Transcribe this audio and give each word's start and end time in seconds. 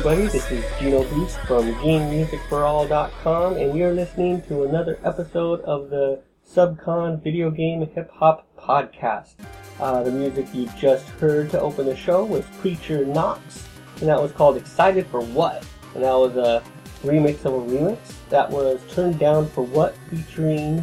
Everybody, 0.00 0.28
this 0.28 0.50
is 0.50 0.64
Gino 0.78 1.04
Beast 1.14 1.38
from 1.40 1.74
GameMusicForAll.com, 1.74 3.58
and 3.58 3.76
you're 3.76 3.92
listening 3.92 4.40
to 4.44 4.64
another 4.64 4.98
episode 5.04 5.60
of 5.60 5.90
the 5.90 6.22
Subcon 6.50 7.22
Video 7.22 7.50
Game 7.50 7.86
Hip 7.86 8.10
Hop 8.12 8.46
Podcast. 8.58 9.34
Uh, 9.78 10.02
the 10.02 10.10
music 10.10 10.46
you 10.54 10.70
just 10.78 11.06
heard 11.10 11.50
to 11.50 11.60
open 11.60 11.84
the 11.84 11.94
show 11.94 12.24
was 12.24 12.46
Preacher 12.62 13.04
Knox, 13.04 13.68
and 14.00 14.08
that 14.08 14.18
was 14.18 14.32
called 14.32 14.56
Excited 14.56 15.06
for 15.08 15.20
What? 15.20 15.66
And 15.94 16.02
that 16.02 16.14
was 16.14 16.34
a 16.34 16.62
remix 17.02 17.44
of 17.44 17.52
a 17.52 17.70
remix 17.70 17.98
that 18.30 18.50
was 18.50 18.80
Turned 18.94 19.18
Down 19.18 19.50
for 19.50 19.64
What 19.66 19.94
featuring 20.08 20.82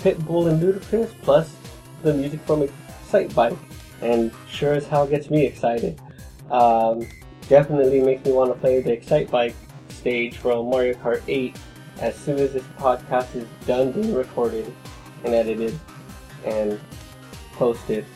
Pitbull 0.00 0.50
and 0.50 0.62
Ludacris, 0.62 1.14
plus 1.22 1.56
the 2.02 2.12
music 2.12 2.40
from 2.40 2.68
Excitebike, 2.68 3.56
and 4.02 4.30
sure 4.50 4.74
as 4.74 4.86
hell 4.86 5.06
gets 5.06 5.30
me 5.30 5.46
excited. 5.46 5.98
Um, 6.50 7.06
definitely 7.50 8.00
makes 8.00 8.24
me 8.24 8.30
want 8.30 8.54
to 8.54 8.58
play 8.60 8.80
the 8.80 8.96
Excitebike 8.96 9.54
stage 9.88 10.36
from 10.36 10.70
Mario 10.70 10.94
Kart 10.94 11.20
8 11.26 11.56
as 11.98 12.14
soon 12.14 12.38
as 12.38 12.52
this 12.52 12.62
podcast 12.78 13.34
is 13.34 13.46
done 13.66 13.90
being 13.90 14.14
recorded 14.14 14.72
and 15.24 15.34
edited 15.34 15.78
and 16.46 16.80
posted 17.54 18.06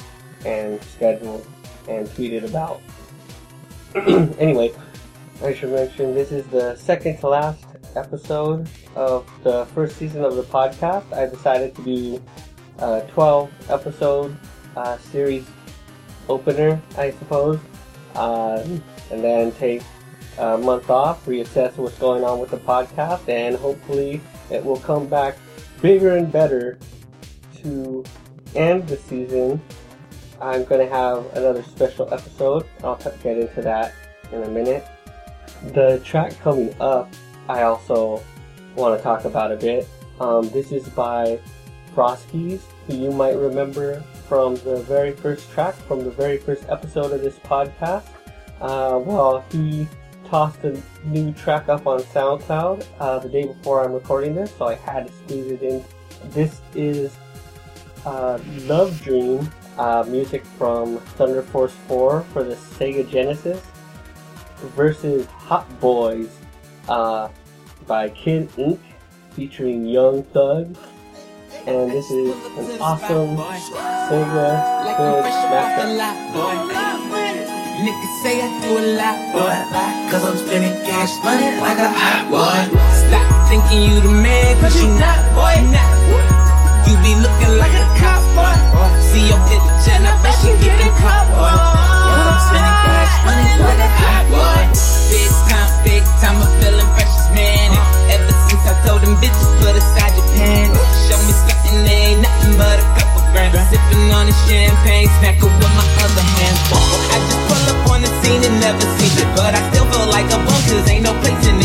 and 0.46 0.80
scheduled 0.84 1.44
and 1.88 2.06
tweeted 2.10 2.44
about. 2.44 2.80
anyway, 4.38 4.72
I 5.42 5.52
should 5.52 5.70
mention 5.70 6.14
this 6.14 6.30
is 6.30 6.46
the 6.46 6.76
second 6.76 7.18
to 7.18 7.28
last 7.28 7.64
episode 7.96 8.68
of 8.94 9.28
the 9.42 9.66
first 9.74 9.96
season 9.96 10.24
of 10.24 10.36
the 10.36 10.44
podcast. 10.44 11.12
I 11.12 11.26
decided 11.26 11.74
to 11.74 11.82
do 11.82 12.22
a 12.78 13.04
12 13.10 13.50
episode 13.68 14.36
uh, 14.76 14.96
series 14.98 15.44
opener, 16.28 16.80
I 16.96 17.10
suppose, 17.10 17.58
and 18.14 18.82
then 19.10 19.52
take 19.52 19.82
a 20.38 20.58
month 20.58 20.90
off, 20.90 21.24
reassess 21.26 21.76
what's 21.76 21.98
going 21.98 22.24
on 22.24 22.38
with 22.40 22.50
the 22.50 22.58
podcast, 22.58 23.28
and 23.28 23.56
hopefully 23.56 24.20
it 24.50 24.64
will 24.64 24.78
come 24.78 25.06
back 25.06 25.36
bigger 25.80 26.16
and 26.16 26.30
better 26.32 26.78
to 27.62 28.04
end 28.54 28.86
the 28.88 28.96
season. 28.96 29.60
I'm 30.40 30.64
going 30.64 30.86
to 30.86 30.92
have 30.92 31.24
another 31.36 31.62
special 31.62 32.12
episode. 32.12 32.66
I'll 32.82 32.96
get 32.96 33.38
into 33.38 33.62
that 33.62 33.92
in 34.32 34.42
a 34.42 34.48
minute. 34.48 34.86
The 35.72 36.00
track 36.04 36.38
coming 36.40 36.74
up, 36.80 37.12
I 37.48 37.62
also 37.62 38.22
want 38.74 38.98
to 38.98 39.02
talk 39.02 39.24
about 39.24 39.52
a 39.52 39.56
bit. 39.56 39.88
Um, 40.20 40.48
this 40.50 40.72
is 40.72 40.88
by 40.88 41.38
Froskies, 41.94 42.60
who 42.86 42.96
you 42.96 43.10
might 43.10 43.36
remember 43.36 44.02
from 44.28 44.56
the 44.56 44.82
very 44.82 45.12
first 45.12 45.50
track, 45.52 45.74
from 45.74 46.04
the 46.04 46.10
very 46.10 46.38
first 46.38 46.64
episode 46.68 47.12
of 47.12 47.22
this 47.22 47.38
podcast. 47.38 48.04
Uh, 48.60 48.98
well, 49.04 49.44
he 49.50 49.86
tossed 50.26 50.64
a 50.64 50.80
new 51.04 51.32
track 51.32 51.68
up 51.68 51.86
on 51.86 52.00
SoundCloud 52.00 52.84
uh, 52.98 53.18
the 53.18 53.28
day 53.28 53.44
before 53.46 53.84
I'm 53.84 53.92
recording 53.92 54.34
this, 54.34 54.54
so 54.56 54.66
I 54.66 54.74
had 54.74 55.06
to 55.06 55.12
squeeze 55.12 55.50
it 55.52 55.62
in. 55.62 55.84
This 56.30 56.60
is 56.74 57.14
uh, 58.06 58.38
Love 58.62 59.00
Dream, 59.02 59.48
uh, 59.78 60.04
music 60.08 60.44
from 60.58 60.98
Thunder 61.16 61.42
Force 61.42 61.74
4 61.88 62.22
for 62.32 62.42
the 62.42 62.54
Sega 62.54 63.08
Genesis, 63.08 63.62
versus 64.74 65.26
Hot 65.26 65.68
Boys 65.80 66.30
uh, 66.88 67.28
by 67.86 68.08
Kid 68.10 68.48
Ink, 68.56 68.80
featuring 69.32 69.84
Young 69.86 70.22
Thug. 70.24 70.76
And 71.66 71.90
this 71.90 72.10
is 72.10 72.28
an 72.28 72.76
awesome 72.76 73.40
Sega 73.40 74.52
good 75.00 75.24
mashup. 75.24 75.88
Niggas 77.80 78.14
say 78.20 78.36
I 78.44 78.52
do 78.60 78.76
a 78.76 78.84
lot, 79.00 79.16
boy. 79.32 79.56
Cause 80.12 80.28
I'm 80.28 80.36
spending 80.36 80.76
cash 80.84 81.16
money 81.24 81.48
like 81.64 81.80
a 81.80 81.88
hot 81.88 82.28
boy. 82.28 82.68
Stop 83.00 83.48
thinking 83.48 83.80
you 83.80 83.96
the 84.04 84.12
man, 84.12 84.60
cause 84.60 84.76
you 84.76 84.92
not, 85.00 85.24
boy. 85.32 85.56
You 86.84 87.00
be 87.00 87.16
looking 87.16 87.56
like 87.56 87.72
a 87.72 87.84
cop, 87.96 88.20
boy. 88.36 88.52
See 89.08 89.24
your 89.24 89.40
bitch 89.48 89.88
and 89.88 90.04
I 90.04 90.12
bet 90.20 90.36
she 90.44 90.52
getting 90.60 90.92
caught, 91.00 91.32
boy. 91.32 91.48
I'm 91.48 92.44
spending 92.44 92.76
cash 92.84 93.14
money 93.24 93.48
like 93.64 93.80
a 93.80 93.90
hot 94.04 94.24
boy. 94.28 94.68
Big 95.08 95.32
time, 95.48 95.72
big 95.80 96.04
time, 96.20 96.44
I'm 96.44 96.52
feeling 96.60 96.90
precious, 96.92 97.32
man. 97.32 97.93
I 98.64 98.74
told 98.84 99.00
them 99.04 99.16
bitches, 99.20 99.48
put 99.60 99.76
aside 99.76 100.12
your 100.16 100.28
pants. 100.36 100.76
Show 101.08 101.20
me 101.24 101.32
something, 101.32 101.84
ain't 101.84 102.20
nothing 102.24 102.56
but 102.56 102.80
a 102.80 102.86
couple 102.96 103.22
grand. 103.32 103.52
Sipping 103.68 104.08
on 104.12 104.26
the 104.26 104.36
champagne, 104.44 105.08
smacking 105.20 105.52
with 105.52 105.74
my 105.76 105.86
other 106.04 106.24
hand. 106.36 106.56
I 107.12 107.16
just 107.24 107.40
pull 107.48 107.64
up 107.70 107.80
on 107.92 108.00
the 108.04 108.10
scene 108.20 108.42
and 108.44 108.56
never 108.60 108.84
see 109.00 109.08
shit. 109.12 109.28
But 109.36 109.54
I 109.56 109.60
still 109.72 109.86
feel 109.88 110.08
like 110.08 110.28
a 110.32 110.38
bum, 110.40 110.60
cause 110.68 110.84
ain't 110.88 111.04
no 111.04 111.12
place 111.20 111.40
and 111.48 111.56
ain't 111.60 111.63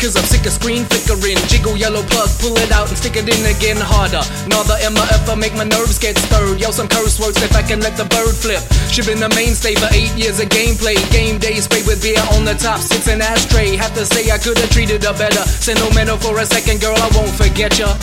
cause 0.00 0.16
I'm 0.16 0.29
of 0.46 0.52
screen 0.52 0.84
flickering. 0.86 1.36
Jiggle 1.48 1.76
yellow 1.76 2.02
plug, 2.02 2.30
pull 2.38 2.56
it 2.56 2.70
out 2.72 2.88
and 2.88 2.96
stick 2.96 3.16
it 3.16 3.26
in 3.28 3.42
again 3.44 3.76
harder. 3.76 4.22
Another 4.46 4.76
MFer 4.80 5.38
make 5.38 5.54
my 5.54 5.64
nerves 5.64 5.98
get 5.98 6.16
stirred. 6.18 6.60
Yo, 6.60 6.70
some 6.70 6.88
curse 6.88 7.18
words 7.18 7.42
if 7.42 7.54
I 7.56 7.62
can 7.62 7.80
let 7.80 7.96
the 7.96 8.04
bird 8.06 8.34
flip. 8.34 8.62
She 8.88 9.02
been 9.02 9.20
the 9.20 9.28
mainstay 9.34 9.74
for 9.74 9.88
eight 9.92 10.12
years 10.16 10.40
of 10.40 10.48
gameplay. 10.48 10.96
Game 11.10 11.38
day 11.38 11.56
sprayed 11.60 11.86
with 11.86 12.02
beer 12.02 12.20
on 12.36 12.44
the 12.44 12.54
top, 12.54 12.80
six 12.80 13.08
an 13.08 13.20
ashtray. 13.20 13.76
Have 13.76 13.94
to 13.94 14.04
say 14.06 14.30
I 14.30 14.38
could've 14.38 14.70
treated 14.70 15.04
her 15.04 15.14
better. 15.14 15.42
Sentimental 15.46 16.16
for 16.16 16.38
a 16.38 16.46
second, 16.46 16.80
girl, 16.80 16.96
I 16.96 17.08
won't 17.14 17.34
forget 17.34 17.78
ya. 17.78 17.96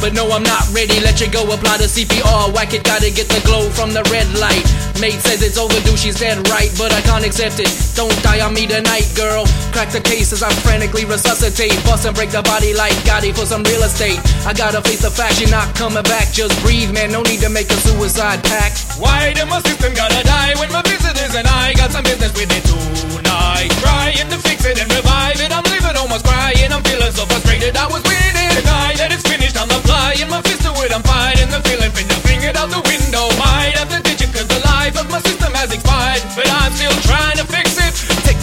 But 0.00 0.12
no, 0.12 0.28
I'm 0.30 0.42
not 0.42 0.68
ready, 0.74 1.00
let 1.00 1.20
you 1.20 1.30
go 1.30 1.48
Apply 1.48 1.78
the 1.78 1.88
CPR, 1.88 2.52
whack 2.52 2.74
it, 2.74 2.84
gotta 2.84 3.10
get 3.10 3.28
the 3.28 3.40
glow 3.46 3.70
from 3.70 3.92
the 3.94 4.02
red 4.12 4.28
light. 4.36 4.66
Mate 5.00 5.20
says 5.22 5.42
it's 5.42 5.56
overdue, 5.56 5.96
she's 5.96 6.20
dead 6.20 6.46
right 6.48 6.70
But 6.76 6.92
I 6.92 7.00
can't 7.02 7.24
accept 7.24 7.58
it, 7.58 7.70
don't 7.96 8.14
die 8.22 8.44
on 8.44 8.54
me 8.54 8.66
tonight, 8.66 9.08
girl. 9.16 9.46
Crack 9.72 9.90
the 9.90 10.00
case 10.00 10.32
as 10.32 10.42
I 10.42 10.52
frantically 10.60 11.04
resuscitate 11.04 11.74
Bust 11.84 12.06
and 12.06 12.14
break 12.16 12.30
the 12.30 12.42
body 12.42 12.74
like 12.74 12.96
Gotti 13.04 13.32
for 13.34 13.46
some 13.46 13.62
real 13.64 13.82
estate 13.82 14.18
I 14.46 14.52
gotta 14.52 14.82
face 14.82 15.02
the 15.02 15.10
fact 15.10 15.40
you're 15.40 15.50
not 15.50 15.74
coming 15.76 16.02
back 16.04 16.32
Just 16.32 16.58
breathe, 16.62 16.92
man, 16.92 17.12
no 17.12 17.22
need 17.22 17.40
to 17.40 17.50
make 17.50 17.70
a 17.70 17.78
suicide 17.86 18.42
pact 18.44 18.98
Why 18.98 19.32
them 19.32 19.48
my 19.48 19.60
system 19.60 19.94
gotta 19.94 20.22
die 20.24 20.54
when 20.58 20.72
my 20.72 20.82
business 20.82 21.04
and 21.34 21.46
I 21.48 21.74
got 21.74 21.90
some 21.90 22.04
business 22.04 22.30
with 22.38 22.46
it 22.46 22.62
tonight. 22.62 23.70
Trying 23.82 24.30
to 24.30 24.38
fix 24.38 24.64
it 24.64 24.78
and 24.78 24.86
revive 24.94 25.40
it. 25.42 25.50
I'm 25.50 25.66
leaving 25.66 25.96
almost 25.98 26.24
crying. 26.24 26.70
I'm 26.70 26.82
feeling 26.82 27.10
so 27.10 27.26
frustrated. 27.26 27.76
I 27.76 27.86
was 27.90 28.02
winning. 28.06 28.50
Deny 28.54 28.94
that 29.02 29.10
it's 29.10 29.26
finished. 29.26 29.58
I'm 29.58 29.70
applying 29.70 30.30
my 30.30 30.40
fist 30.42 30.62
to 30.62 30.70
it. 30.86 30.94
I'm 30.94 31.02
finding 31.02 31.50
the 31.50 31.60
feeling. 31.66 31.90
Finger 31.90 32.18
fingered 32.22 32.56
out 32.56 32.70
the 32.70 32.82
window. 32.86 33.26
Might 33.42 33.74
have 33.74 33.90
to 33.90 33.98
ditch 34.06 34.22
it 34.22 34.30
cause 34.30 34.46
the 34.46 34.62
life 34.62 34.94
of 34.94 35.10
my 35.10 35.18
system 35.26 35.52
has 35.58 35.74
expired. 35.74 36.22
But 36.38 36.46
I'm 36.46 36.72
still 36.72 36.94
trying 37.02 37.36
to 37.42 37.46
fix 37.50 37.58
it. 37.58 37.63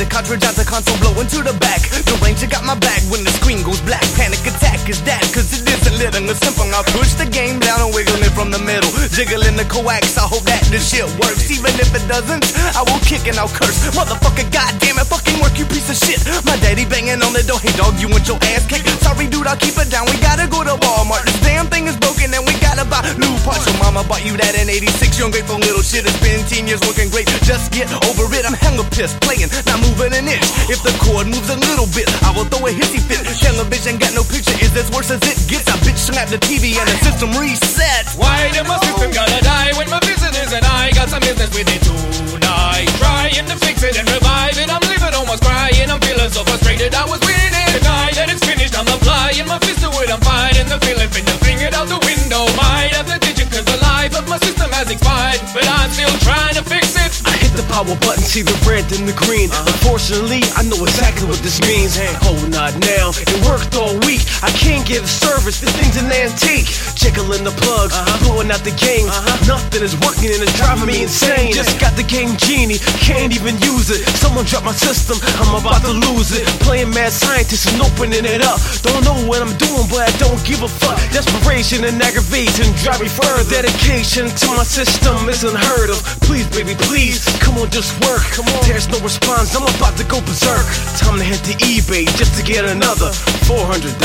The 0.01 0.09
cartridge 0.09 0.41
out 0.41 0.57
the 0.57 0.65
console, 0.65 0.97
blow 0.97 1.13
into 1.21 1.45
the 1.45 1.53
back. 1.61 1.85
The 1.85 2.17
ranger 2.25 2.49
got 2.49 2.65
my 2.65 2.73
back 2.73 3.05
when 3.13 3.21
the 3.21 3.29
screen 3.29 3.61
goes 3.61 3.77
black. 3.85 4.01
Panic 4.17 4.41
attack 4.49 4.89
is 4.89 4.97
that, 5.05 5.21
cause 5.29 5.53
it 5.53 5.61
isn't 5.61 5.95
little 6.01 6.25
and 6.25 6.37
simple. 6.41 6.65
I 6.73 6.81
push 6.97 7.13
the 7.13 7.29
game 7.29 7.61
down 7.61 7.85
it 7.85 8.00
from 8.41 8.49
the 8.49 8.65
middle. 8.65 8.89
Jiggling 9.13 9.53
the 9.53 9.67
coax, 9.69 10.17
I 10.17 10.25
hope 10.25 10.41
that 10.49 10.65
this 10.73 10.89
shit 10.89 11.05
works. 11.21 11.45
Even 11.53 11.69
if 11.77 11.93
it 11.93 12.01
doesn't, 12.09 12.41
I 12.73 12.81
will 12.81 12.97
kick 13.05 13.29
and 13.29 13.37
I'll 13.37 13.51
curse. 13.53 13.85
Motherfucker, 13.93 14.49
goddamn 14.49 14.97
it, 14.97 15.05
fucking 15.05 15.37
work, 15.45 15.53
you 15.61 15.69
piece 15.69 15.93
of 15.93 15.97
shit. 16.01 16.17
My 16.41 16.57
daddy 16.57 16.89
banging 16.89 17.21
on 17.21 17.37
the 17.37 17.45
door, 17.45 17.61
hey 17.61 17.69
dog, 17.77 18.01
you 18.01 18.09
want 18.09 18.25
your 18.25 18.41
ass 18.49 18.65
kicked? 18.65 18.89
Sorry, 19.05 19.29
dude, 19.29 19.45
I'll 19.45 19.61
keep 19.61 19.77
it 19.77 19.93
down. 19.93 20.09
We 20.09 20.17
gotta 20.25 20.49
go 20.49 20.65
to 20.65 20.73
Walmart. 20.73 21.29
This 21.29 21.37
damn 21.45 21.69
thing 21.69 21.85
is 21.85 21.93
broken 22.01 22.33
and 22.33 22.41
we 22.41 22.57
gotta 22.57 22.81
buy 22.81 23.05
new 23.21 23.29
parts. 23.45 23.69
Your 23.69 23.77
mama 23.77 24.01
bought 24.09 24.25
you 24.25 24.33
that 24.41 24.57
in 24.57 24.73
86. 24.73 25.21
You 25.21 25.29
ungrateful 25.29 25.61
little 25.61 25.85
shit. 25.85 26.09
It's 26.09 26.17
been 26.17 26.41
10 26.41 26.65
years 26.65 26.81
working 26.89 27.13
great. 27.13 27.29
Just 27.45 27.69
get 27.69 27.93
over 28.09 28.25
it. 28.33 28.41
I'm 28.41 28.57
hella 28.57 28.89
pissed, 28.89 29.21
playing, 29.21 29.53
not 29.69 29.77
moving 29.85 30.17
an 30.17 30.25
inch. 30.25 30.49
If 30.65 30.81
the 30.81 30.93
cord 30.97 31.29
moves 31.29 31.53
a 31.53 31.59
little 31.61 31.85
bit, 31.93 32.09
I 32.25 32.33
will 32.33 32.49
throw 32.49 32.65
a 32.65 32.73
hissy 32.73 32.97
fit. 33.05 33.21
Television 33.37 34.01
got 34.01 34.17
no 34.17 34.25
picture, 34.25 34.57
is 34.65 34.73
as 34.73 34.89
worse 34.89 35.13
as 35.13 35.21
it 35.29 35.37
gets. 35.45 35.69
I 35.69 35.77
bitch 35.85 36.01
slap 36.09 36.33
the 36.33 36.41
TV 36.41 36.73
and 36.81 36.89
the 36.89 36.97
system 37.05 37.29
resets. 37.37 38.17
Why 38.31 38.47
did 38.47 38.63
my 38.63 38.79
system 38.79 39.11
gotta 39.11 39.43
die 39.43 39.75
when 39.75 39.91
my 39.91 39.99
visitors 40.07 40.55
and 40.55 40.63
I 40.63 40.95
got 40.95 41.11
some 41.11 41.19
business 41.19 41.51
with 41.51 41.67
it 41.67 41.83
tonight? 41.83 42.87
Trying 42.95 43.43
to 43.51 43.55
fix 43.59 43.83
it 43.83 43.99
and 43.99 44.07
revive 44.07 44.55
it. 44.55 44.71
I'm 44.71 44.79
leaving 44.87 45.11
almost 45.19 45.43
crying. 45.43 45.91
I'm 45.91 45.99
feeling 45.99 46.31
so 46.31 46.47
frustrated. 46.47 46.95
I 46.95 47.03
was 47.11 47.19
winning. 47.27 47.71
Deny 47.75 48.07
that 48.15 48.31
it's 48.31 48.39
finished. 48.39 48.71
I'm 48.79 48.87
applying 48.87 49.43
my 49.51 49.59
fist 49.59 49.83
to 49.83 49.91
it. 49.99 50.07
I'm 50.07 50.23
finding 50.23 50.67
the 50.71 50.79
feeling. 50.79 51.11
Finger 51.11 51.35
fingered 51.43 51.75
out 51.75 51.91
the 51.91 51.99
window. 52.07 52.47
Might 52.55 52.95
have 52.95 53.11
to 53.11 53.19
ditch 53.19 53.43
it 53.43 53.51
cause 53.51 53.67
the 53.67 53.79
life 53.83 54.15
of 54.15 54.23
my 54.31 54.39
system 54.39 54.71
has 54.79 54.87
expired. 54.87 55.43
But 55.51 55.67
I'm 55.67 55.91
still 55.91 56.15
trying 56.23 56.55
to 56.55 56.63
fix 56.63 56.95
it. 56.95 57.11
I 57.27 57.35
hit 57.35 57.51
the 57.59 57.67
power 57.67 57.99
button, 57.99 58.20
see 58.31 58.47
the 58.47 58.55
red 58.63 58.87
and 58.95 59.03
the 59.03 59.11
green. 59.27 59.51
Uh-huh. 59.51 59.67
Unfortunately, 59.67 60.39
I 60.55 60.63
know 60.63 60.79
exactly 60.87 61.27
what 61.27 61.43
this 61.43 61.59
means. 61.67 61.99
Oh, 62.23 62.39
not 62.47 62.71
now. 62.79 63.11
It 63.11 63.39
worked 63.43 63.75
all 63.75 63.91
week. 64.07 64.23
I 64.39 64.47
can't 64.55 64.87
get 64.87 65.03
a 65.03 65.11
service. 65.11 65.59
This 65.59 65.75
thing's 65.75 65.99
an 65.99 66.07
antique. 66.07 66.71
Jiggling 66.95 67.43
the 67.43 67.51
plugs, 67.51 67.91
uh-huh. 67.91 68.23
blowing 68.23 68.47
out 68.47 68.63
the 68.63 68.71
game. 68.79 69.03
Uh-huh. 69.11 69.59
Nothing 69.59 69.83
is 69.83 69.99
working 69.99 70.31
and 70.31 70.39
it's 70.39 70.55
driving 70.55 70.87
me 70.87 71.03
insane. 71.03 71.51
Just 71.51 71.75
got 71.75 71.91
the 71.99 72.07
game 72.07 72.39
genie, 72.39 72.79
can't 73.03 73.35
even 73.35 73.59
use 73.67 73.91
it. 73.91 73.99
Someone 74.15 74.47
dropped 74.47 74.69
my 74.69 74.77
system, 74.77 75.19
I'm 75.43 75.59
about 75.59 75.83
to 75.83 75.91
lose 75.91 76.31
it. 76.31 76.47
Playing 76.63 76.95
mad 76.95 77.11
scientist 77.11 77.67
and 77.73 77.83
opening 77.83 78.23
it 78.23 78.45
up. 78.47 78.61
Don't 78.79 79.03
know 79.03 79.17
what 79.27 79.43
I'm 79.43 79.51
doing, 79.59 79.89
but 79.91 80.07
I 80.07 80.11
don't 80.21 80.39
give 80.45 80.63
a 80.63 80.71
fuck. 80.71 80.95
Desperation 81.11 81.83
and 81.83 81.99
aggravation 81.99 82.69
drive 82.79 83.01
me 83.01 83.09
further. 83.09 83.43
Dedication 83.49 84.31
to 84.31 84.45
my 84.55 84.63
system 84.63 85.27
is 85.27 85.43
unheard 85.43 85.89
of. 85.89 85.99
Please, 86.23 86.47
baby, 86.53 86.77
please, 86.87 87.25
come 87.41 87.57
on, 87.57 87.67
just 87.73 87.97
work. 88.05 88.20
Come 88.35 88.47
on. 88.47 88.63
There's 88.67 88.87
no 88.87 88.99
response, 89.01 89.55
I'm 89.55 89.63
about 89.75 89.97
to 89.97 90.05
go 90.05 90.21
berserk. 90.21 90.65
Time 90.97 91.17
to 91.17 91.23
head 91.23 91.41
to 91.49 91.53
eBay 91.65 92.05
just 92.17 92.37
to 92.37 92.43
get 92.43 92.65
another 92.65 93.11
$400. 93.49 93.97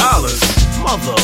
Mother. 0.82 1.16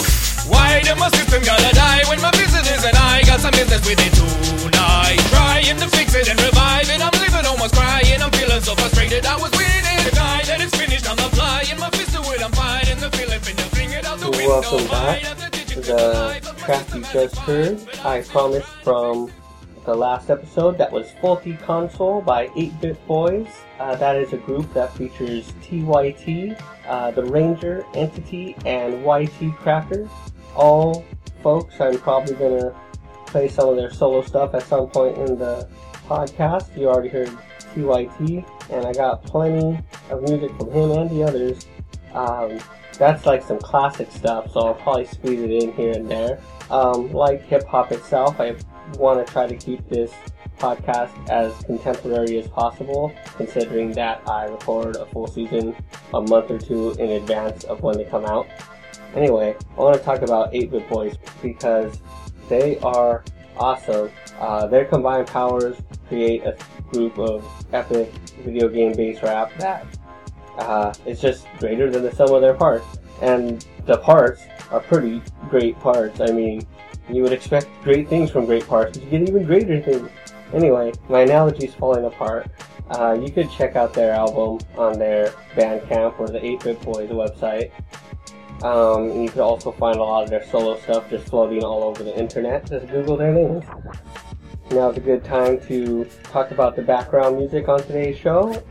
Why 0.49 0.81
did 0.83 0.99
my 0.99 1.09
system 1.11 1.43
gotta 1.43 1.75
die 1.75 2.03
when 2.09 2.21
my 2.21 2.31
visitors 2.33 2.85
and 2.85 2.97
I 2.97 3.23
got 3.25 3.41
some 3.41 3.53
business 3.53 3.81
with 3.87 4.01
it 4.01 4.13
tonight? 4.13 5.19
Trying 5.31 5.79
to 5.79 5.89
fix 5.89 6.15
it 6.15 6.29
and 6.29 6.41
revive 6.43 6.89
it. 6.91 7.01
I'm 7.01 7.15
leaving 7.23 7.47
almost 7.47 7.75
crying. 7.75 8.21
I'm 8.21 8.31
feeling 8.33 8.61
so 8.61 8.75
frustrated. 8.75 9.25
I 9.25 9.37
was 9.37 9.51
winning. 9.53 10.03
Deny 10.11 10.43
that 10.51 10.61
it's 10.61 10.75
finished. 10.77 11.09
I'm 11.09 11.19
applying 11.19 11.79
my 11.79 11.91
fist 11.91 12.13
to 12.15 12.21
it. 12.35 12.43
I'm 12.43 12.53
finding 12.53 12.99
the 12.99 13.11
feeling. 13.17 13.41
Finger 13.41 13.63
fingered 13.77 14.05
out 14.05 14.19
the 14.19 14.31
window. 14.31 14.61
Welcome 14.61 14.87
back. 14.89 15.23
To 15.23 15.51
ditch 15.51 15.71
it 15.71 15.75
'cause 15.77 15.87
The 15.87 16.03
life 16.27 16.57
track 16.59 16.87
you 16.95 17.03
just 17.13 17.37
heard, 17.37 17.79
I 18.05 18.23
Promise 18.23 18.67
from 18.83 19.31
the 19.85 19.95
last 19.95 20.31
episode, 20.31 20.79
that 20.79 20.93
was 20.93 21.11
Faulty 21.21 21.55
Console 21.57 22.21
by 22.21 22.49
8-Bit 22.49 23.05
Boys. 23.07 23.49
Uh, 23.81 23.97
that 23.97 24.17
is 24.17 24.33
a 24.33 24.37
group 24.37 24.73
that 24.75 24.93
features 24.97 25.53
TYT, 25.63 26.61
uh, 26.87 27.11
The 27.11 27.25
Ranger, 27.25 27.85
Entity, 27.95 28.55
and 28.65 29.05
YT 29.05 29.57
Crackers. 29.57 30.09
All 30.55 31.05
folks, 31.43 31.81
I'm 31.81 31.99
probably 31.99 32.35
going 32.35 32.61
to 32.61 32.75
play 33.27 33.49
some 33.49 33.69
of 33.71 33.77
their 33.77 33.91
solo 33.93 34.23
stuff 34.23 34.55
at 34.55 34.63
some 34.63 34.89
point 34.89 35.19
in 35.19 35.39
the 35.39 35.69
podcast. 36.07 36.77
You 36.77 36.89
already 36.89 37.09
heard 37.09 37.31
TYT, 37.75 38.45
and 38.71 38.87
I 38.87 38.93
got 38.93 39.25
plenty 39.25 39.81
of 40.11 40.23
music 40.23 40.57
from 40.57 40.71
him 40.71 40.93
and 40.93 41.11
the 41.11 41.25
others. 41.25 41.67
Um, 42.15 42.61
that's 42.99 43.27
like 43.27 43.43
some 43.43 43.59
classic 43.59 44.13
stuff, 44.13 44.53
so 44.53 44.61
I'll 44.61 44.75
probably 44.75 45.07
squeeze 45.07 45.41
it 45.41 45.51
in 45.51 45.73
here 45.73 45.93
and 45.93 46.09
there. 46.09 46.41
Um, 46.71 47.11
like 47.13 47.43
hip 47.43 47.67
hop 47.67 47.91
itself, 47.91 48.39
I 48.39 48.55
want 48.99 49.25
to 49.25 49.33
try 49.33 49.47
to 49.47 49.57
keep 49.57 49.89
this 49.89 50.13
podcast 50.59 51.29
as 51.29 51.53
contemporary 51.65 52.39
as 52.39 52.47
possible, 52.49 53.13
considering 53.37 53.93
that 53.93 54.23
I 54.29 54.45
record 54.45 54.97
a 54.97 55.07
full 55.07 55.27
season 55.27 55.75
a 56.15 56.21
month 56.21 56.51
or 56.51 56.59
two 56.59 56.93
in 56.93 57.11
advance 57.11 57.65
of 57.65 57.83
when 57.83 57.97
they 57.97 58.05
come 58.05 58.25
out. 58.25 58.49
Anyway, 59.15 59.57
I 59.77 59.81
want 59.81 59.99
to 59.99 60.03
talk 60.03 60.23
about 60.23 60.53
8-Bit 60.53 60.89
Boys 60.89 61.17
because 61.43 62.01
they 62.49 62.79
are 62.79 63.25
awesome. 63.57 64.11
Uh, 64.39 64.67
their 64.67 64.85
combined 64.85 65.27
powers 65.27 65.77
create 66.09 66.45
a 66.45 66.57
group 66.91 67.19
of 67.19 67.45
epic 67.73 68.13
video 68.45 68.69
game 68.69 68.93
bass 68.93 69.23
rap 69.23 69.51
that 69.59 69.87
uh, 70.59 70.93
is 71.07 71.21
just 71.21 71.47
greater 71.59 71.91
than 71.91 72.03
the 72.03 72.15
sum 72.15 72.33
of 72.33 72.41
their 72.41 72.55
parts. 72.55 72.87
And 73.21 73.65
the 73.87 73.99
parts 73.99 74.43
are 74.71 74.81
pretty 74.81 75.23
great 75.49 75.79
parts. 75.81 76.21
I 76.21 76.33
mean, 76.33 76.67
you 77.11 77.23
would 77.23 77.33
expect 77.33 77.69
great 77.83 78.09
things 78.09 78.31
from 78.31 78.47
great 78.47 78.67
parts, 78.67 78.99
but 78.99 79.05
you 79.05 79.19
get 79.19 79.29
even 79.29 79.45
greater 79.45 79.81
things. 79.81 80.09
Anyway, 80.53 80.93
my 81.09 81.21
analogy 81.21 81.67
is 81.67 81.75
falling 81.75 82.05
apart. 82.05 82.47
Uh, 82.91 83.13
you 83.13 83.31
could 83.31 83.51
check 83.51 83.75
out 83.75 83.95
their 83.95 84.13
album 84.13 84.59
on 84.77 84.99
their 84.99 85.29
Bandcamp 85.55 86.19
or 86.21 86.29
the 86.29 86.39
8-Bit 86.39 86.83
Boys 86.83 87.09
website. 87.11 87.71
Um, 88.63 89.11
and 89.11 89.25
you 89.25 89.29
could 89.29 89.41
also 89.41 89.73
find 89.73 89.97
a 89.97 90.03
lot 90.03 90.25
of 90.25 90.31
their 90.31 90.45
solo 90.47 90.79
stuff 90.81 91.09
just 91.11 91.27
floating 91.29 91.65
all 91.65 91.83
over 91.83 92.05
the 92.05 92.17
internet. 92.17 92.69
Just 92.69 92.87
Google 92.89 93.17
their 93.17 93.33
names. 93.33 93.65
Now's 94.71 94.97
a 94.97 95.01
good 95.01 95.25
time 95.25 95.61
to 95.67 96.05
talk 96.25 96.51
about 96.51 96.77
the 96.77 96.83
background 96.83 97.39
music 97.39 97.69
on 97.69 97.83
today's 97.83 98.17
show. 98.17 98.63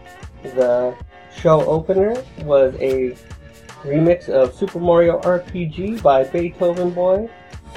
The 0.44 0.96
show 1.36 1.66
opener 1.66 2.16
was 2.44 2.74
a 2.76 3.16
remix 3.84 4.30
of 4.30 4.54
Super 4.54 4.80
Mario 4.80 5.20
RPG 5.22 6.02
by 6.02 6.24
Beethoven 6.24 6.92
Boy. 6.92 7.30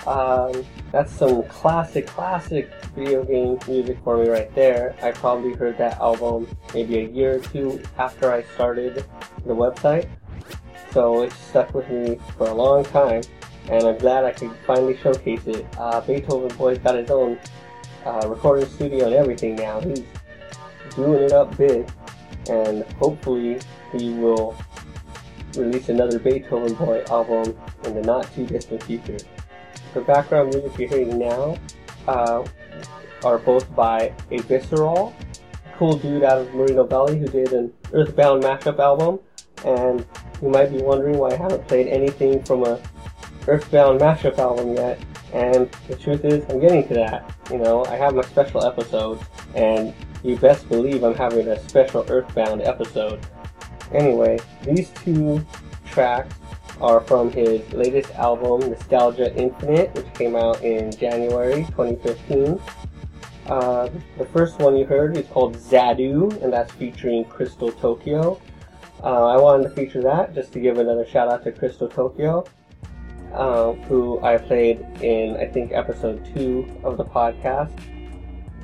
Um, 0.06 0.64
that's 0.92 1.12
some 1.12 1.42
classic, 1.44 2.06
classic 2.06 2.70
video 2.94 3.24
game 3.24 3.58
music 3.66 3.98
for 4.04 4.18
me 4.18 4.28
right 4.28 4.54
there. 4.54 4.94
I 5.02 5.12
probably 5.12 5.54
heard 5.54 5.78
that 5.78 5.98
album 5.98 6.46
maybe 6.74 6.98
a 6.98 7.08
year 7.08 7.36
or 7.36 7.40
two 7.40 7.82
after 7.98 8.30
I 8.30 8.42
started 8.54 9.04
the 9.46 9.54
website. 9.54 10.08
So 10.92 11.22
it 11.22 11.32
stuck 11.32 11.74
with 11.74 11.88
me 11.90 12.18
for 12.36 12.48
a 12.48 12.54
long 12.54 12.84
time, 12.84 13.22
and 13.68 13.82
I'm 13.84 13.98
glad 13.98 14.24
I 14.24 14.32
could 14.32 14.52
finally 14.66 14.96
showcase 14.98 15.46
it. 15.46 15.66
Uh, 15.78 16.00
Beethoven 16.02 16.56
Boy's 16.56 16.78
got 16.78 16.96
his 16.96 17.10
own 17.10 17.38
uh, 18.04 18.28
recording 18.28 18.68
studio 18.68 19.06
and 19.06 19.14
everything 19.14 19.56
now. 19.56 19.80
He's 19.80 20.04
doing 20.94 21.22
it 21.22 21.32
up 21.32 21.56
big, 21.56 21.88
and 22.48 22.84
hopefully 22.94 23.58
he 23.90 24.10
will 24.10 24.56
release 25.56 25.88
another 25.88 26.18
Beethoven 26.18 26.74
Boy 26.74 27.02
album 27.08 27.58
in 27.84 27.94
the 27.94 28.02
not 28.02 28.32
too 28.34 28.46
distant 28.46 28.82
future. 28.82 29.18
The 29.94 30.00
background 30.00 30.52
music 30.52 30.76
you're 30.76 30.88
hearing 30.88 31.18
now 31.18 31.56
uh, 32.08 32.44
are 33.24 33.38
both 33.38 33.72
by 33.76 34.12
a 34.32 34.38
Visceral, 34.38 35.14
cool 35.76 35.96
dude 35.96 36.24
out 36.24 36.38
of 36.38 36.52
Moreno 36.52 36.84
Valley 36.84 37.18
who 37.18 37.28
did 37.28 37.52
an 37.52 37.72
Earthbound 37.92 38.42
mashup 38.42 38.80
album, 38.80 39.20
and 39.64 40.04
you 40.42 40.48
might 40.48 40.72
be 40.72 40.78
wondering 40.78 41.16
why 41.18 41.30
I 41.30 41.36
haven't 41.36 41.66
played 41.68 41.86
anything 41.86 42.42
from 42.42 42.64
a 42.64 42.80
Earthbound 43.46 44.00
mashup 44.00 44.36
album 44.38 44.74
yet. 44.74 45.00
And 45.32 45.70
the 45.88 45.96
truth 45.96 46.24
is, 46.24 46.44
I'm 46.48 46.60
getting 46.60 46.86
to 46.88 46.94
that. 46.94 47.32
You 47.50 47.58
know, 47.58 47.84
I 47.86 47.96
have 47.96 48.14
my 48.14 48.22
special 48.22 48.64
episodes, 48.64 49.22
and 49.54 49.94
you 50.24 50.36
best 50.36 50.68
believe 50.68 51.04
I'm 51.04 51.14
having 51.14 51.46
a 51.48 51.68
special 51.68 52.04
Earthbound 52.08 52.62
episode. 52.62 53.24
Anyway, 53.92 54.38
these 54.64 54.90
two 54.90 55.44
tracks 55.86 56.34
are 56.80 57.00
from 57.00 57.30
his 57.30 57.60
latest 57.72 58.10
album, 58.14 58.70
Nostalgia 58.70 59.34
Infinite, 59.36 59.94
which 59.94 60.12
came 60.14 60.36
out 60.36 60.62
in 60.62 60.90
January 60.92 61.64
2015. 61.76 62.60
Uh, 63.46 63.88
the 64.18 64.24
first 64.26 64.58
one 64.58 64.76
you 64.76 64.84
heard 64.84 65.16
is 65.16 65.26
called 65.28 65.56
Zadu, 65.56 66.42
and 66.42 66.52
that's 66.52 66.72
featuring 66.72 67.24
Crystal 67.24 67.70
Tokyo. 67.70 68.40
Uh, 69.02 69.26
I 69.26 69.36
wanted 69.36 69.64
to 69.64 69.70
feature 69.70 70.02
that 70.02 70.34
just 70.34 70.52
to 70.52 70.60
give 70.60 70.78
another 70.78 71.06
shout 71.06 71.28
out 71.28 71.44
to 71.44 71.52
Crystal 71.52 71.88
Tokyo, 71.88 72.44
uh, 73.34 73.72
who 73.72 74.18
I 74.22 74.38
played 74.38 74.80
in, 75.02 75.36
I 75.36 75.46
think, 75.46 75.72
episode 75.72 76.24
two 76.34 76.66
of 76.82 76.96
the 76.96 77.04
podcast. 77.04 77.76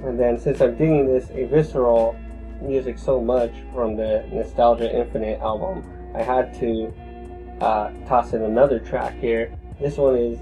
And 0.02 0.18
then 0.18 0.38
since 0.38 0.62
I'm 0.62 0.76
digging 0.76 1.06
this 1.06 1.28
a 1.30 1.44
visceral 1.44 2.16
music 2.62 2.98
so 2.98 3.20
much 3.20 3.52
from 3.74 3.96
the 3.96 4.26
Nostalgia 4.32 4.98
Infinite 4.98 5.40
album, 5.40 5.84
I 6.16 6.22
had 6.22 6.58
to 6.60 6.92
uh, 7.60 7.90
toss 8.06 8.32
in 8.32 8.42
another 8.42 8.78
track 8.78 9.18
here. 9.18 9.56
This 9.80 9.96
one 9.96 10.16
is 10.16 10.38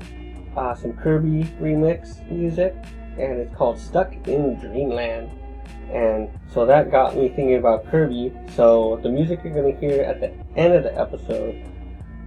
uh, 0.56 0.74
some 0.74 0.92
Kirby 0.94 1.44
remix 1.60 2.28
music, 2.30 2.74
and 3.18 3.38
it's 3.38 3.54
called 3.54 3.78
Stuck 3.78 4.14
in 4.26 4.58
Dreamland. 4.60 5.30
And 5.92 6.28
so 6.52 6.66
that 6.66 6.90
got 6.90 7.16
me 7.16 7.28
thinking 7.28 7.56
about 7.56 7.86
Kirby. 7.90 8.32
So 8.54 9.00
the 9.02 9.08
music 9.08 9.40
you're 9.42 9.54
going 9.54 9.74
to 9.74 9.80
hear 9.80 10.02
at 10.02 10.20
the 10.20 10.32
end 10.56 10.74
of 10.74 10.82
the 10.82 10.98
episode, 10.98 11.64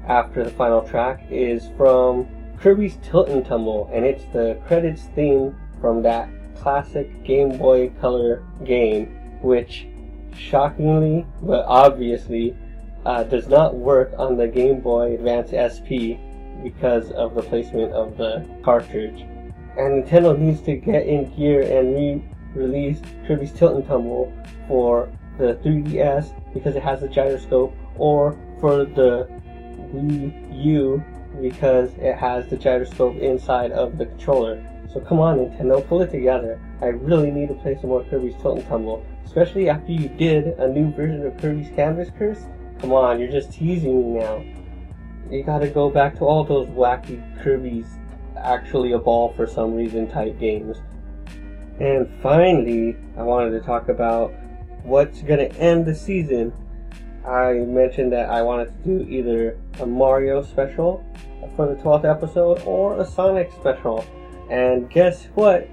after 0.08 0.44
the 0.44 0.50
final 0.52 0.82
track, 0.82 1.26
is 1.30 1.70
from 1.78 2.28
Kirby's 2.60 2.98
Tilt 3.02 3.30
and 3.30 3.46
Tumble, 3.46 3.90
and 3.94 4.06
it's 4.06 4.26
the 4.34 4.60
credits 4.68 5.04
theme 5.16 5.56
from 5.80 6.02
that 6.04 6.30
classic 6.56 7.24
Game 7.24 7.58
Boy 7.58 7.90
Color 8.00 8.44
game, 8.64 9.08
which 9.42 9.88
shockingly, 10.36 11.26
but 11.42 11.66
obviously, 11.66 12.56
uh, 13.06 13.24
does 13.24 13.48
not 13.48 13.76
work 13.76 14.14
on 14.18 14.38
the 14.38 14.48
Game 14.48 14.80
Boy 14.80 15.16
Advance 15.16 15.52
SP 15.52 16.20
because 16.64 17.12
of 17.12 17.36
the 17.36 17.42
placement 17.42 17.92
of 17.94 18.18
the 18.18 18.46
cartridge. 18.64 19.22
And 19.78 20.04
Nintendo 20.04 20.38
needs 20.38 20.62
to 20.62 20.76
get 20.76 21.08
in 21.08 21.34
gear 21.36 21.62
and 21.62 21.96
re-release 22.54 23.02
Kirby's 23.26 23.52
Tilt 23.52 23.76
and 23.76 23.88
Tumble 23.88 24.32
for 24.68 25.10
the 25.38 25.56
3DS 25.64 26.54
because 26.54 26.76
it 26.76 26.84
has 26.84 27.04
a 27.04 27.08
gyroscope, 27.08 27.74
or 27.98 28.38
for 28.60 28.86
the 28.86 29.28
Wii 29.94 30.64
U 30.64 31.04
because 31.42 31.92
it 31.98 32.16
has 32.16 32.48
the 32.48 32.58
gyroscope 32.58 33.16
inside 33.18 33.72
of 33.72 33.98
the 33.98 34.06
controller. 34.06 34.64
So 34.94 35.00
come 35.00 35.20
on, 35.20 35.38
Nintendo, 35.38 35.86
pull 35.88 36.02
it 36.02 36.12
together. 36.12 36.60
I 36.82 36.88
really 36.88 37.32
need 37.32 37.48
to 37.48 37.56
play 37.56 37.78
some 37.80 37.90
more 37.90 38.04
Kirby's 38.04 38.36
Tilt 38.42 38.60
and 38.60 38.68
Tumble, 38.68 39.06
especially 39.26 39.70
after 39.70 39.92
you 39.92 40.10
did 40.10 40.48
a 40.60 40.68
new 40.68 40.92
version 40.92 41.26
of 41.26 41.38
Kirby's 41.38 41.70
Canvas 41.76 42.10
Curse. 42.18 42.44
Come 42.82 42.94
on, 42.94 43.20
you're 43.20 43.32
just 43.32 43.54
teasing 43.54 44.16
me 44.16 44.20
now. 44.20 44.44
You 45.30 45.44
gotta 45.44 45.68
go 45.68 45.92
back 45.92 46.18
to 46.18 46.26
all 46.26 46.44
those 46.44 46.68
wacky 46.70 47.22
Kirby's 47.44 47.86
actually 48.36 48.94
evolve 48.94 49.36
for 49.36 49.46
some 49.46 49.76
reason 49.76 50.10
type 50.10 50.40
games. 50.40 50.78
And 51.80 52.10
finally, 52.24 52.98
I 53.16 53.22
wanted 53.22 53.52
to 53.52 53.60
talk 53.60 53.90
about 53.90 54.34
what's 54.84 55.22
gonna 55.22 55.44
end 55.44 55.86
the 55.86 55.94
season. 55.94 56.52
I 57.24 57.54
mentioned 57.54 58.12
that 58.14 58.30
I 58.30 58.42
wanted 58.42 58.74
to 58.84 58.84
do 58.84 59.08
either 59.08 59.60
a 59.80 59.86
Mario 59.86 60.42
special 60.42 61.06
for 61.56 61.68
the 61.68 61.76
12th 61.76 62.06
episode 62.06 62.64
or 62.66 63.00
a 63.00 63.06
Sonic 63.06 63.52
special. 63.52 64.04
And 64.50 64.90
guess 64.90 65.28
what? 65.36 65.70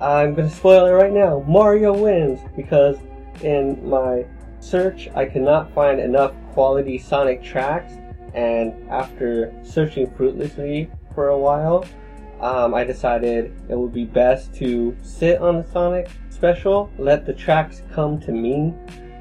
I'm 0.00 0.34
gonna 0.34 0.48
spoil 0.48 0.86
it 0.86 0.92
right 0.92 1.12
now. 1.12 1.44
Mario 1.48 1.92
wins 1.96 2.38
because 2.56 2.96
in 3.42 3.88
my 3.88 4.24
search 4.64 5.08
I 5.14 5.26
could 5.26 5.42
not 5.42 5.72
find 5.74 6.00
enough 6.00 6.32
quality 6.52 6.98
Sonic 6.98 7.42
tracks, 7.42 7.92
and 8.34 8.88
after 8.90 9.52
searching 9.62 10.10
fruitlessly 10.16 10.90
for 11.14 11.28
a 11.28 11.38
while, 11.38 11.84
um, 12.40 12.74
I 12.74 12.84
decided 12.84 13.54
it 13.68 13.78
would 13.78 13.92
be 13.92 14.04
best 14.04 14.54
to 14.56 14.96
sit 15.02 15.40
on 15.40 15.58
the 15.58 15.70
Sonic 15.70 16.10
special, 16.30 16.90
let 16.98 17.24
the 17.24 17.32
tracks 17.32 17.82
come 17.92 18.20
to 18.20 18.32
me, 18.32 18.74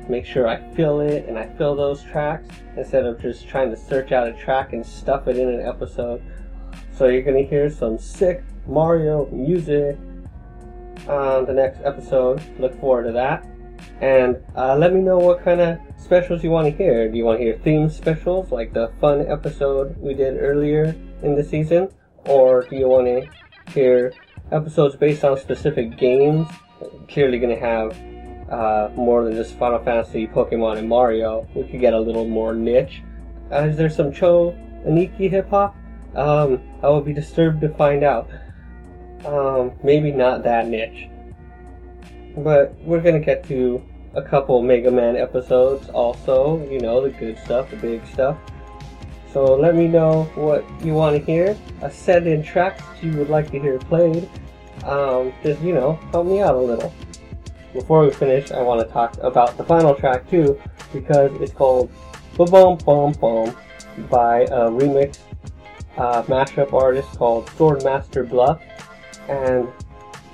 make 0.09 0.25
sure 0.25 0.47
I 0.47 0.59
feel 0.73 1.00
it 1.00 1.27
and 1.27 1.38
I 1.38 1.47
feel 1.57 1.75
those 1.75 2.03
tracks 2.03 2.47
instead 2.75 3.05
of 3.05 3.21
just 3.21 3.47
trying 3.47 3.69
to 3.69 3.77
search 3.77 4.12
out 4.12 4.27
a 4.27 4.33
track 4.33 4.73
and 4.73 4.85
stuff 4.85 5.27
it 5.27 5.38
in 5.38 5.47
an 5.47 5.62
episode. 5.65 6.21
So 6.97 7.07
you're 7.07 7.21
gonna 7.21 7.43
hear 7.43 7.69
some 7.69 7.97
sick 7.97 8.43
Mario 8.67 9.27
music 9.31 9.97
on 11.07 11.45
the 11.45 11.53
next 11.53 11.81
episode. 11.83 12.41
Look 12.59 12.77
forward 12.79 13.05
to 13.05 13.12
that. 13.13 13.45
And 14.02 14.38
uh, 14.56 14.75
let 14.75 14.94
me 14.94 15.02
know 15.02 15.18
what 15.18 15.44
kind 15.44 15.62
of 15.62 15.80
specials 15.98 16.44
you 16.44 16.50
want 16.50 16.68
to 16.68 16.75
hear. 16.75 17.10
Do 17.10 17.18
you 17.18 17.25
want 17.25 17.40
to 17.40 17.44
hear 17.44 17.58
theme 17.58 17.90
specials 17.90 18.52
like 18.52 18.74
the 18.74 18.92
fun 19.00 19.25
episode 19.28 19.98
we 19.98 20.13
did 20.13 20.38
earlier 20.40 20.96
in 21.22 21.36
the 21.36 21.44
season? 21.44 21.90
Or 22.25 22.68
do 22.70 22.75
you 22.75 22.88
want 22.88 23.08
to 23.08 23.72
hear 23.72 24.13
episodes 24.52 24.96
based 24.96 25.24
on 25.24 25.38
specific 25.38 25.98
games? 25.98 26.48
Clearly 27.08 27.40
going 27.40 27.56
to 27.56 27.62
have 27.62 27.98
uh, 28.50 28.90
more 28.96 29.24
than 29.24 29.36
just 29.36 29.58
Final 29.58 29.80
Fantasy, 29.84 30.28
Pokemon, 30.28 30.78
and 30.78 30.90
Mario. 30.90 31.48
We 31.56 31.63
could 31.63 31.80
get 31.80 31.94
a 31.94 32.00
little 32.00 32.28
more 32.28 32.54
niche. 32.54 33.02
Uh, 33.52 33.63
is 33.63 33.78
there 33.78 33.90
some 33.90 34.12
Cho 34.12 34.52
Aniki 34.86 35.30
hip 35.30 35.50
hop? 35.50 35.75
Um, 36.16 36.62
I 36.84 36.90
would 36.90 37.06
be 37.06 37.13
disturbed 37.13 37.62
to 37.62 37.70
find 37.70 38.04
out. 38.04 38.30
Um, 39.25 39.72
maybe 39.84 40.12
not 40.12 40.44
that 40.44 40.68
niche. 40.68 41.10
But 42.38 42.75
we're 42.82 43.02
gonna 43.02 43.20
get 43.20 43.48
to 43.48 43.82
a 44.16 44.22
couple 44.22 44.62
Mega 44.62 44.92
Man 44.92 45.16
episodes 45.16 45.90
also, 45.90 46.68
you 46.70 46.80
know, 46.80 47.02
the 47.02 47.10
good 47.10 47.38
stuff, 47.40 47.70
the 47.72 47.78
big 47.78 48.06
stuff. 48.08 48.38
So 49.32 49.56
let 49.56 49.75
me 49.75 49.88
know 49.88 50.24
what 50.36 50.63
you 50.84 50.94
want 50.94 51.18
to 51.18 51.24
hear. 51.24 51.58
Uh, 51.82 51.90
send 51.90 52.28
in 52.28 52.44
tracks 52.44 52.84
that 52.84 53.04
you 53.04 53.18
would 53.18 53.30
like 53.30 53.50
to 53.52 53.60
hear 53.60 53.80
played. 53.80 54.30
Um, 54.84 55.34
just, 55.42 55.62
you 55.62 55.74
know, 55.74 55.94
help 56.12 56.28
me 56.28 56.42
out 56.42 56.54
a 56.54 56.60
little. 56.60 56.94
Before 57.74 58.06
we 58.06 58.12
finish, 58.12 58.52
I 58.52 58.62
want 58.62 58.86
to 58.86 58.94
talk 58.94 59.18
about 59.24 59.58
the 59.58 59.63
final 59.63 59.96
track 59.96 60.30
too, 60.30 60.62
because 60.94 61.32
it's 61.42 61.52
called 61.52 61.90
Ba 62.38 62.46
Bum 62.46 62.78
Bum 62.86 63.13
Bum 63.13 63.58
by 64.10 64.42
a 64.42 64.70
remix 64.70 65.18
uh, 65.98 66.22
mashup 66.24 66.72
artist 66.74 67.10
called 67.18 67.48
Swordmaster 67.48 68.30
Bluff. 68.30 68.62
And 69.28 69.68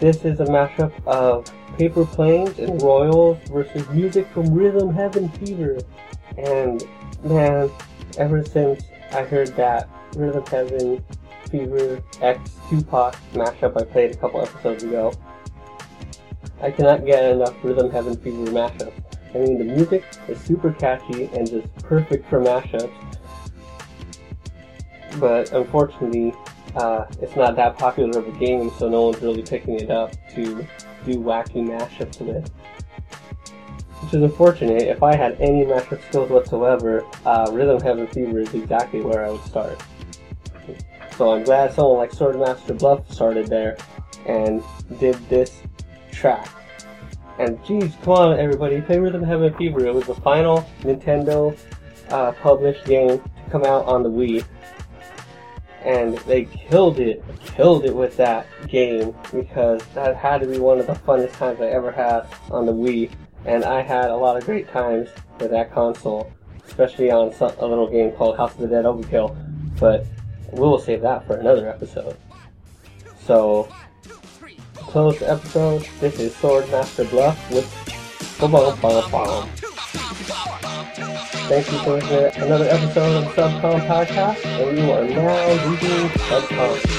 this 0.02 0.26
is 0.26 0.42
a 0.42 0.46
mashup 0.46 0.92
of 1.06 1.50
Paper 1.78 2.06
Planes 2.06 2.60
and 2.60 2.82
Royals 2.82 3.38
versus 3.50 3.88
music 3.90 4.28
from 4.34 4.54
Rhythm 4.54 4.94
Heaven 4.94 5.30
Fever. 5.30 5.80
And 6.38 6.84
man, 7.24 7.70
ever 8.18 8.44
since 8.44 8.84
I 9.12 9.24
heard 9.24 9.50
that 9.56 9.90
Rhythm 10.16 10.46
Heaven 10.46 11.04
Fever 11.50 12.04
X 12.22 12.52
Tupac 12.70 13.16
mashup 13.34 13.80
I 13.80 13.86
played 13.86 14.12
a 14.12 14.18
couple 14.18 14.42
episodes 14.42 14.84
ago, 14.84 15.14
I 16.62 16.72
cannot 16.72 17.06
get 17.06 17.24
enough 17.32 17.56
Rhythm 17.64 17.90
Heaven 17.90 18.18
Fever 18.18 18.52
mashups. 18.52 18.94
I 19.34 19.38
mean, 19.38 19.58
the 19.58 19.64
music 19.64 20.04
is 20.28 20.40
super 20.42 20.74
catchy 20.74 21.26
and 21.34 21.50
just 21.50 21.74
perfect 21.78 22.30
for 22.30 22.42
mashups. 22.42 22.92
But 25.20 25.52
unfortunately, 25.52 26.34
uh, 26.76 27.06
it's 27.22 27.36
not 27.36 27.56
that 27.56 27.78
popular 27.78 28.20
of 28.20 28.28
a 28.28 28.40
game, 28.40 28.72
so 28.78 28.90
no 28.90 29.04
one's 29.04 29.22
really 29.22 29.44
picking 29.44 29.80
it 29.80 29.90
up 29.90 30.12
to 30.36 30.68
do 31.06 31.16
wacky 31.16 31.64
mashups 31.66 32.20
with. 32.22 32.50
Which 34.02 34.14
is 34.14 34.24
unfortunate. 34.24 34.84
If 34.84 35.04
I 35.04 35.16
had 35.16 35.40
any 35.42 35.66
mashup 35.66 36.02
skills 36.08 36.30
whatsoever, 36.30 37.06
uh, 37.26 37.50
Rhythm 37.52 37.82
Heaven 37.82 38.08
Fever 38.08 38.40
is 38.40 38.54
exactly 38.54 39.02
where 39.02 39.26
I 39.26 39.30
would 39.30 39.44
start. 39.44 39.82
So 41.18 41.34
I'm 41.34 41.44
glad 41.44 41.74
someone 41.74 41.98
like 41.98 42.12
Swordmaster 42.12 42.78
Bluff 42.78 43.12
started 43.12 43.48
there 43.48 43.78
and 44.26 44.64
did 45.00 45.16
this 45.28 45.62
track. 46.12 46.48
And 47.40 47.64
geez, 47.66 47.94
come 48.04 48.14
on 48.14 48.40
everybody, 48.40 48.80
play 48.82 49.00
Rhythm 49.00 49.24
Heaven 49.24 49.54
Fever. 49.56 49.86
It 49.86 49.94
was 49.94 50.06
the 50.06 50.16
final 50.16 50.70
Nintendo 50.82 51.58
uh, 52.10 52.32
published 52.34 52.86
game 52.86 53.20
to 53.20 53.52
come 53.52 53.64
out 53.66 53.86
on 53.86 54.04
the 54.04 54.10
Wii 54.10 54.46
and 55.84 56.18
they 56.20 56.46
killed 56.46 57.00
it, 57.00 57.24
killed 57.46 57.86
it 57.86 57.96
with 57.96 58.18
that 58.18 58.48
game 58.68 59.16
because 59.32 59.82
that 59.94 60.16
had 60.16 60.42
to 60.42 60.48
be 60.48 60.60
one 60.60 60.80
of 60.80 60.88
the 60.88 60.94
funnest 60.94 61.34
times 61.34 61.62
I 61.62 61.68
ever 61.68 61.92
had 61.92 62.28
on 62.52 62.66
the 62.66 62.74
Wii, 62.74 63.12
and 63.46 63.64
I 63.64 63.82
had 63.82 64.10
a 64.10 64.16
lot 64.16 64.38
of 64.38 64.46
great 64.46 64.70
times 64.70 65.10
with 65.40 65.52
that 65.52 65.74
console, 65.74 66.32
especially 66.68 67.12
on 67.12 67.34
some, 67.34 67.52
a 67.60 67.66
little 67.66 67.90
game 67.90 68.12
called 68.12 68.38
House 68.38 68.54
of 68.54 68.60
the 68.60 68.68
Dead 68.68 68.86
Overkill. 68.86 69.36
But 69.80 70.06
we 70.52 70.60
will 70.60 70.80
save 70.80 71.02
that 71.02 71.26
for 71.26 71.38
another 71.38 71.70
episode. 71.70 72.18
So, 73.26 73.70
close 74.76 75.20
the 75.20 75.32
episode. 75.32 75.88
This 76.00 76.20
is 76.20 76.34
Swordmaster 76.34 77.10
Bluff 77.10 77.52
with 77.52 78.38
Bum 78.40 78.52
Bum 78.52 78.80
Bum 78.82 79.12
Bum. 79.12 79.50
Thank 81.50 81.72
you 81.72 81.80
for 81.80 81.98
another 81.98 82.70
episode 82.70 83.24
of 83.24 83.36
the 83.36 83.42
Subcon 83.42 83.82
Podcast, 83.88 84.46
and 84.46 84.78
you 84.78 84.92
are 84.92 85.04
now 85.04 85.68
reading 85.68 86.10
Subcon. 86.30 86.99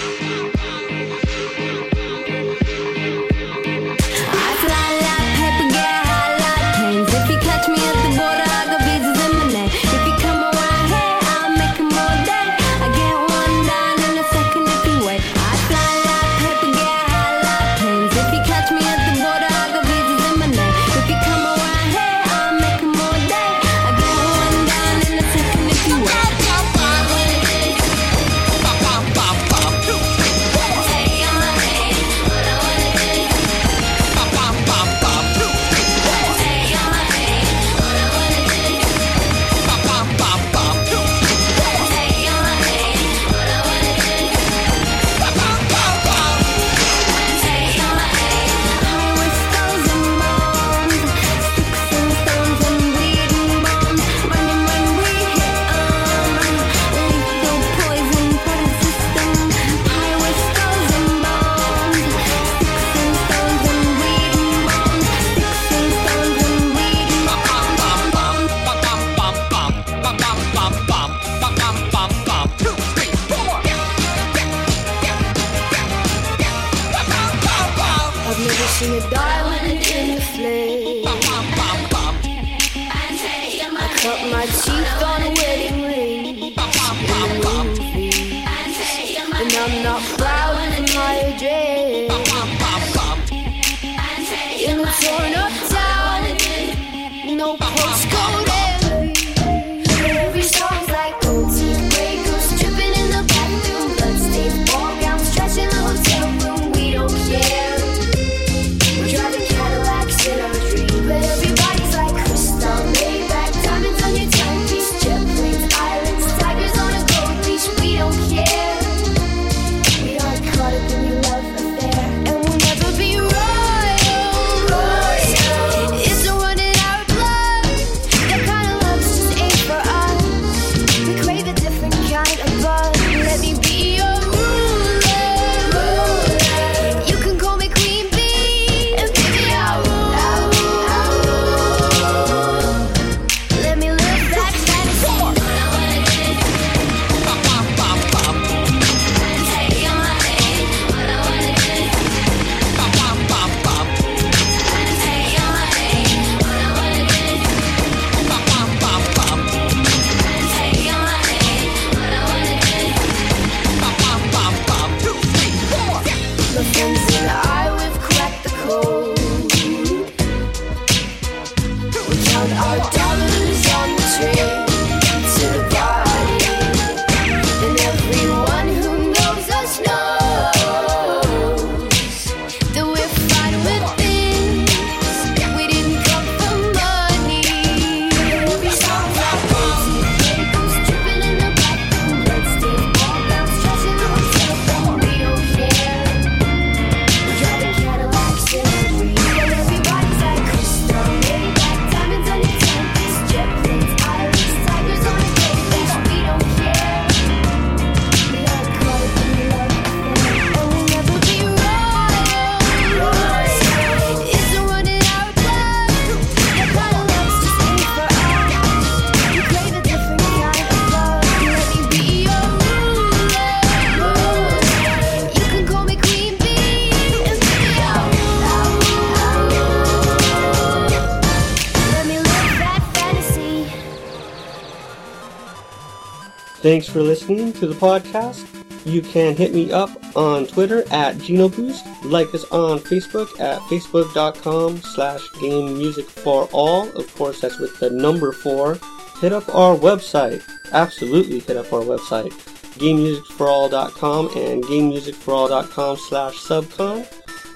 Thanks 236.63 236.87
for 236.87 237.01
listening 237.01 237.55
to 237.55 237.67
the 237.67 237.75
podcast. 237.75 238.47
You 238.85 239.01
can 239.01 239.35
hit 239.35 239.55
me 239.55 239.73
up 239.73 239.91
on 240.15 240.47
Twitter 240.47 240.81
at 240.91 241.17
GenoBoost. 241.17 242.05
Like 242.05 242.35
us 242.35 242.45
on 242.51 242.79
Facebook 242.81 243.41
at 243.41 243.61
facebook.com 243.63 244.79
slash 244.83 245.23
game 245.41 245.79
music 245.79 246.05
for 246.05 246.51
all. 246.53 246.89
Of 246.99 247.15
course, 247.15 247.41
that's 247.41 247.59
with 247.59 247.79
the 247.79 247.89
number 247.89 248.33
four. 248.33 248.79
Hit 249.23 249.33
up 249.33 249.55
our 249.55 249.75
website. 249.75 250.43
Absolutely 250.73 251.41
hit 251.41 251.57
up 251.57 251.73
our 251.73 251.81
website. 251.81 252.33
GameMusicForAll.com 252.79 254.27
and 254.37 254.63
GameMusicForAll.com 254.65 255.97
slash 255.97 256.35
subcon. 256.37 257.07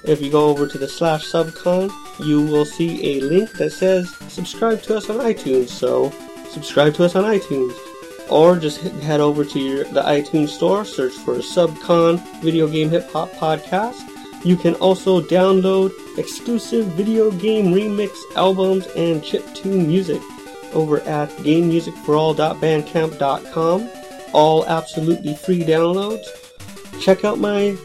If 0.03 0.19
you 0.19 0.31
go 0.31 0.49
over 0.49 0.67
to 0.67 0.77
the 0.79 0.87
slash 0.87 1.25
subcon, 1.25 1.91
you 2.25 2.41
will 2.41 2.65
see 2.65 3.17
a 3.17 3.21
link 3.21 3.51
that 3.53 3.71
says 3.71 4.15
subscribe 4.29 4.81
to 4.83 4.97
us 4.97 5.11
on 5.11 5.17
iTunes. 5.17 5.69
So 5.69 6.11
subscribe 6.49 6.95
to 6.95 7.05
us 7.05 7.15
on 7.15 7.23
iTunes 7.23 7.84
or 8.29 8.57
just 8.57 8.81
head 8.81 9.19
over 9.19 9.43
to 9.45 9.59
your, 9.59 9.83
the 9.85 10.01
iTunes 10.01 10.49
store, 10.49 10.83
search 10.85 11.13
for 11.13 11.35
Subcon 11.35 12.19
Video 12.41 12.67
Game 12.67 12.89
Hip 12.89 13.09
Hop 13.11 13.29
Podcast. 13.31 14.01
You 14.43 14.55
can 14.55 14.73
also 14.75 15.21
download 15.21 15.91
exclusive 16.17 16.85
video 16.87 17.29
game 17.31 17.73
remix 17.73 18.17
albums 18.35 18.87
and 18.95 19.21
chiptune 19.21 19.87
music 19.87 20.21
over 20.73 21.01
at 21.01 21.29
GameMusicForAll.bandcamp.com. 21.37 23.89
All 24.33 24.65
absolutely 24.65 25.35
free 25.35 25.63
downloads. 25.63 26.25
Check 27.01 27.25
out 27.25 27.39
my 27.39 27.75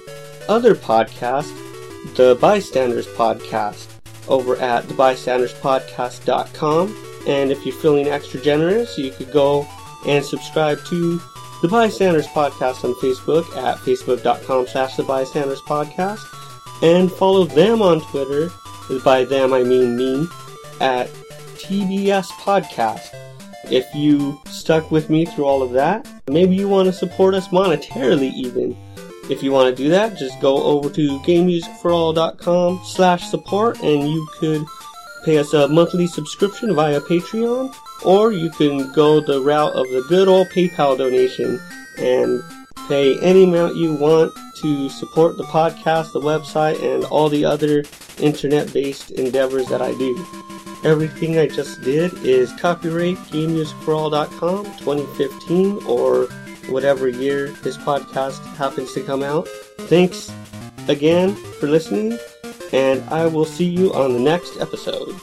other 0.48 0.74
podcast, 0.74 1.55
the 2.16 2.37
Bystanders 2.40 3.07
Podcast, 3.07 3.87
over 4.29 4.57
at 4.57 4.85
thebystanderspodcast.com. 4.85 7.07
And 7.26 7.50
if 7.50 7.64
you're 7.64 7.74
feeling 7.74 8.09
extra 8.09 8.38
generous, 8.40 8.98
you 8.98 9.11
could 9.12 9.33
go 9.33 9.66
and 10.06 10.24
subscribe 10.24 10.84
to 10.86 11.20
the 11.62 11.68
Bystanders 11.68 12.26
Podcast 12.28 12.84
on 12.84 12.94
Facebook 12.94 13.44
at 13.56 13.76
facebook.com 13.78 14.66
slash 14.66 14.96
the 14.96 15.02
Bystanders 15.02 15.60
Podcast. 15.62 16.20
And 16.82 17.12
follow 17.12 17.44
them 17.44 17.82
on 17.82 18.00
Twitter, 18.00 18.50
by 19.04 19.24
them 19.24 19.52
I 19.52 19.62
mean 19.62 19.96
me, 19.96 20.26
at 20.80 21.08
TBS 21.56 22.26
Podcast. 22.40 23.14
If 23.70 23.94
you 23.94 24.40
stuck 24.46 24.90
with 24.90 25.10
me 25.10 25.26
through 25.26 25.44
all 25.44 25.62
of 25.62 25.72
that, 25.72 26.08
maybe 26.28 26.56
you 26.56 26.68
want 26.68 26.86
to 26.86 26.92
support 26.92 27.34
us 27.34 27.48
monetarily 27.48 28.32
even. 28.32 28.76
If 29.30 29.44
you 29.44 29.52
want 29.52 29.76
to 29.76 29.82
do 29.82 29.90
that, 29.90 30.18
just 30.18 30.40
go 30.40 30.60
over 30.64 30.90
to 30.90 31.18
GameMusicForAll.com 31.20 32.80
slash 32.84 33.28
support 33.28 33.80
and 33.80 34.08
you 34.08 34.26
could 34.38 34.64
pay 35.24 35.38
us 35.38 35.52
a 35.52 35.68
monthly 35.68 36.06
subscription 36.06 36.74
via 36.74 37.00
Patreon, 37.00 37.72
or 38.04 38.32
you 38.32 38.50
can 38.50 38.92
go 38.92 39.20
the 39.20 39.40
route 39.40 39.72
of 39.74 39.88
the 39.90 40.04
good 40.08 40.28
old 40.28 40.48
PayPal 40.48 40.96
donation 40.96 41.60
and 41.98 42.42
pay 42.88 43.18
any 43.20 43.44
amount 43.44 43.76
you 43.76 43.94
want 43.94 44.32
to 44.56 44.88
support 44.88 45.36
the 45.36 45.44
podcast, 45.44 46.12
the 46.12 46.20
website, 46.20 46.82
and 46.82 47.04
all 47.04 47.28
the 47.28 47.44
other 47.44 47.84
internet-based 48.18 49.12
endeavors 49.12 49.66
that 49.68 49.80
I 49.80 49.92
do. 49.94 50.26
Everything 50.82 51.38
I 51.38 51.46
just 51.46 51.82
did 51.82 52.12
is 52.24 52.52
copyright 52.54 53.16
GameMusicForAll.com 53.16 54.64
2015 54.78 55.84
or 55.86 56.26
whatever 56.68 57.08
year 57.08 57.48
this 57.62 57.76
podcast 57.76 58.44
happens 58.56 58.92
to 58.94 59.02
come 59.02 59.22
out. 59.22 59.46
Thanks 59.88 60.32
again 60.88 61.34
for 61.34 61.68
listening, 61.68 62.18
and 62.72 63.02
I 63.10 63.26
will 63.26 63.44
see 63.44 63.66
you 63.66 63.92
on 63.92 64.12
the 64.14 64.20
next 64.20 64.58
episode. 64.58 65.14